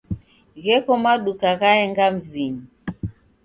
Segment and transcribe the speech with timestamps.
[0.63, 2.63] Gheko maduka ghaenga mzinyi.